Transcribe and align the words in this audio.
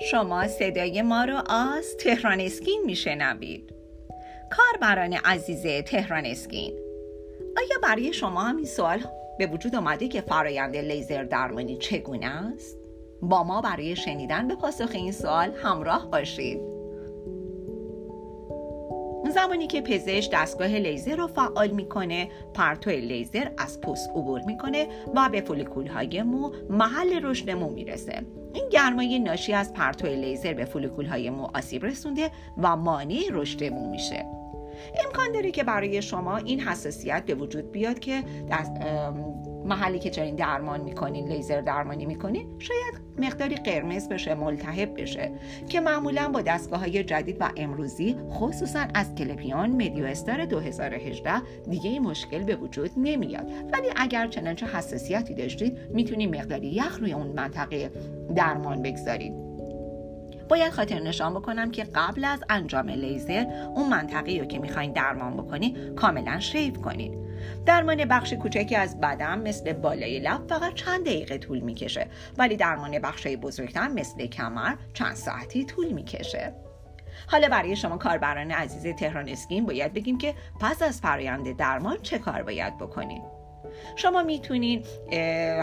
شما 0.00 0.48
صدای 0.48 1.02
ما 1.02 1.24
رو 1.24 1.52
از 1.52 1.96
تهران 1.96 2.40
اسکین 2.40 2.82
میشنوید 2.86 3.74
کاربران 4.50 5.12
عزیز 5.12 5.66
تهران 5.84 6.26
اسکین 6.26 6.74
آیا 7.56 7.78
برای 7.82 8.12
شما 8.12 8.40
هم 8.40 8.56
این 8.56 8.66
سوال 8.66 9.04
به 9.38 9.46
وجود 9.46 9.74
آمده 9.74 10.08
که 10.08 10.20
فرایند 10.20 10.76
لیزر 10.76 11.24
درمانی 11.24 11.76
چگونه 11.76 12.26
است؟ 12.26 12.78
با 13.22 13.42
ما 13.44 13.60
برای 13.60 13.96
شنیدن 13.96 14.48
به 14.48 14.54
پاسخ 14.54 14.90
این 14.94 15.12
سوال 15.12 15.52
همراه 15.62 16.10
باشید 16.10 16.77
زمانی 19.42 19.66
که 19.66 19.80
پزشک 19.80 20.30
دستگاه 20.32 20.68
لیزر 20.68 21.16
رو 21.16 21.26
فعال 21.26 21.70
می‌کنه 21.70 22.28
پرتو 22.54 22.90
لیزر 22.90 23.48
از 23.58 23.80
پوست 23.80 24.10
عبور 24.10 24.40
می‌کنه 24.46 24.86
و 25.14 25.28
به 25.32 25.40
فولیکول 25.40 25.86
های 25.86 26.22
مو 26.22 26.52
محل 26.70 27.20
رشد 27.22 27.50
مو 27.50 27.70
می‌رسه. 27.70 28.22
این 28.54 28.68
گرمای 28.68 29.18
ناشی 29.18 29.52
از 29.52 29.72
پرتو 29.72 30.06
لیزر 30.06 30.54
به 30.54 30.64
فولیکول 30.64 31.06
های 31.06 31.30
مو 31.30 31.48
آسیب 31.54 31.84
رسونده 31.84 32.30
و 32.62 32.76
مانع 32.76 33.20
رشد 33.30 33.64
مو 33.64 33.90
میشه. 33.90 34.26
امکان 35.06 35.32
داره 35.32 35.50
که 35.50 35.64
برای 35.64 36.02
شما 36.02 36.36
این 36.36 36.60
حساسیت 36.60 37.22
به 37.26 37.34
وجود 37.34 37.72
بیاد 37.72 37.98
که 37.98 38.22
دست 38.50 38.72
محلی 39.68 39.98
که 39.98 40.10
چنین 40.10 40.34
درمان 40.34 40.80
می‌کنین 40.80 41.28
لیزر 41.28 41.60
درمانی 41.60 42.06
می‌کنین 42.06 42.46
شاید 42.58 43.08
مقداری 43.18 43.56
قرمز 43.56 44.08
بشه 44.08 44.34
ملتهب 44.34 45.00
بشه 45.00 45.30
که 45.68 45.80
معمولا 45.80 46.28
با 46.28 46.40
دستگاه 46.40 46.80
های 46.80 47.04
جدید 47.04 47.36
و 47.40 47.50
امروزی 47.56 48.16
خصوصا 48.30 48.86
از 48.94 49.14
کلپیان 49.14 49.70
مدیو 49.70 50.04
استار 50.04 50.44
2018 50.44 51.42
دیگه 51.70 51.90
این 51.90 52.02
مشکل 52.02 52.42
به 52.42 52.56
وجود 52.56 52.90
نمیاد. 52.96 53.50
ولی 53.72 53.88
اگر 53.96 54.26
چنانچه 54.26 54.66
حساسیتی 54.66 55.34
داشتید 55.34 55.78
می‌تونید 55.94 56.36
مقداری 56.36 56.66
یخ 56.66 56.98
روی 57.00 57.12
اون 57.12 57.26
منطقه 57.26 57.90
درمان 58.36 58.82
بگذارید. 58.82 59.47
باید 60.48 60.72
خاطر 60.72 61.00
نشان 61.00 61.34
بکنم 61.34 61.70
که 61.70 61.84
قبل 61.94 62.24
از 62.24 62.44
انجام 62.48 62.88
لیزر 62.88 63.46
اون 63.74 63.88
منطقه 63.88 64.38
رو 64.38 64.44
که 64.44 64.58
می‌خواین 64.58 64.92
درمان 64.92 65.36
بکنی 65.36 65.76
کاملا 65.96 66.40
شیف 66.40 66.78
کنید 66.78 67.12
درمان 67.66 68.04
بخش 68.04 68.32
کوچکی 68.32 68.76
از 68.76 69.00
بدن 69.00 69.38
مثل 69.38 69.72
بالای 69.72 70.20
لب 70.20 70.46
فقط 70.48 70.74
چند 70.74 71.04
دقیقه 71.04 71.38
طول 71.38 71.58
می‌کشه 71.58 72.06
ولی 72.38 72.56
درمان 72.56 72.98
بخش 72.98 73.26
بزرگتر 73.26 73.88
مثل 73.88 74.26
کمر 74.26 74.74
چند 74.94 75.14
ساعتی 75.14 75.64
طول 75.64 75.88
می‌کشه. 75.88 76.52
حالا 77.26 77.48
برای 77.48 77.76
شما 77.76 77.98
کاربران 77.98 78.50
عزیز 78.50 78.94
تهران 78.94 79.28
اسکین 79.28 79.66
باید 79.66 79.92
بگیم 79.92 80.18
که 80.18 80.34
پس 80.60 80.82
از 80.82 81.00
فرایند 81.00 81.56
درمان 81.56 81.96
چه 82.02 82.18
کار 82.18 82.42
باید 82.42 82.78
بکنید 82.78 83.37
شما 83.96 84.22
می‌تونید 84.22 84.86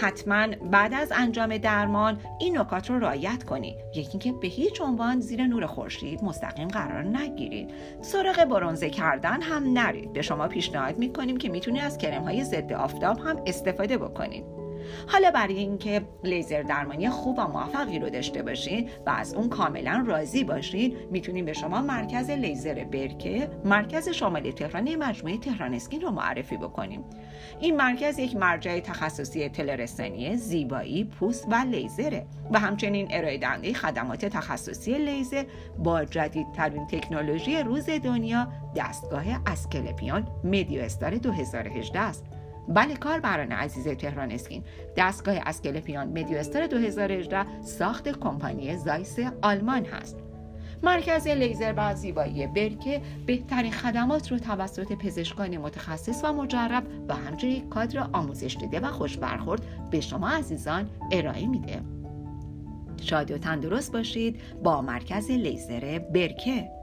حتما 0.00 0.46
بعد 0.70 0.94
از 0.94 1.12
انجام 1.16 1.58
درمان 1.58 2.20
این 2.40 2.58
نکات 2.58 2.90
رو 2.90 2.98
رعایت 2.98 3.44
کنید. 3.44 3.76
یکی 3.94 4.08
اینکه 4.10 4.32
به 4.32 4.48
هیچ 4.48 4.80
عنوان 4.80 5.20
زیر 5.20 5.46
نور 5.46 5.66
خورشید 5.66 6.24
مستقیم 6.24 6.68
قرار 6.68 7.02
نگیرید. 7.02 7.70
سراغ 8.00 8.44
برونزه 8.44 8.90
کردن 8.90 9.42
هم 9.42 9.78
نرید. 9.78 10.12
به 10.12 10.22
شما 10.22 10.48
پیشنهاد 10.48 10.98
می‌کنیم 10.98 11.36
که 11.36 11.48
می‌تونید 11.48 11.82
از 11.82 11.98
کرم 11.98 12.22
های 12.22 12.44
ضد 12.44 12.72
آفتاب 12.72 13.18
هم 13.18 13.42
استفاده 13.46 13.98
بکنید. 13.98 14.67
حالا 15.06 15.30
برای 15.30 15.58
اینکه 15.58 16.02
لیزر 16.24 16.62
درمانی 16.62 17.10
خوب 17.10 17.38
و 17.38 17.48
موفقی 17.48 17.98
رو 17.98 18.10
داشته 18.10 18.42
باشین 18.42 18.90
و 19.06 19.10
از 19.10 19.34
اون 19.34 19.48
کاملا 19.48 20.04
راضی 20.06 20.44
باشین 20.44 20.96
می‌تونیم 21.10 21.44
به 21.44 21.52
شما 21.52 21.82
مرکز 21.82 22.30
لیزر 22.30 22.84
برکه 22.84 23.50
مرکز 23.64 24.08
شمال 24.08 24.50
تهران 24.50 24.94
مجموعه 24.94 25.38
تهران 25.38 25.74
اسکین 25.74 26.00
رو 26.00 26.10
معرفی 26.10 26.56
بکنیم. 26.56 27.04
این 27.60 27.76
مرکز 27.76 28.18
یک 28.18 28.36
مرجع 28.36 28.80
تخصصی 28.80 29.48
تلرسانی 29.48 30.36
زیبایی 30.36 31.04
پوست 31.04 31.46
و 31.50 31.54
لیزره 31.54 32.26
و 32.50 32.58
همچنین 32.58 33.08
ارائه 33.10 33.38
دهنده 33.38 33.72
خدمات 33.72 34.24
تخصصی 34.24 34.98
لیزر 34.98 35.44
با 35.78 36.04
جدیدترین 36.04 36.86
تکنولوژی 36.86 37.56
روز 37.56 37.90
دنیا 37.90 38.48
دستگاه 38.76 39.24
اسکلپیان 39.46 40.28
مدیو 40.44 40.82
استار 40.82 41.14
2018 41.14 42.00
است. 42.00 42.24
بله 42.68 42.96
کاربران 42.96 43.52
عزیز 43.52 43.88
تهران 43.88 44.30
اسکین. 44.30 44.64
دستگاه 44.96 45.34
اسکلپیان 45.46 46.08
مدیو 46.08 46.38
استار 46.38 46.66
2018 46.66 47.62
ساخت 47.62 48.08
کمپانی 48.08 48.76
زایس 48.76 49.16
آلمان 49.42 49.84
هست. 49.84 50.16
مرکز 50.82 51.26
لیزر 51.26 51.74
و 51.76 51.94
زیبایی 51.94 52.46
برکه 52.46 53.00
بهترین 53.26 53.72
خدمات 53.72 54.32
رو 54.32 54.38
توسط 54.38 54.92
پزشکان 54.92 55.56
متخصص 55.56 56.24
و 56.24 56.32
مجرب 56.32 56.84
و 57.08 57.14
همچنین 57.14 57.68
کادر 57.68 58.06
آموزش 58.12 58.56
دیده 58.60 58.80
و 58.80 58.86
خوش 58.86 59.16
برخورد 59.16 59.90
به 59.90 60.00
شما 60.00 60.28
عزیزان 60.28 60.90
ارائه 61.12 61.46
میده. 61.46 61.80
شاد 63.02 63.30
و 63.30 63.38
تندرست 63.38 63.92
باشید 63.92 64.40
با 64.62 64.82
مرکز 64.82 65.30
لیزر 65.30 65.98
برکه. 65.98 66.77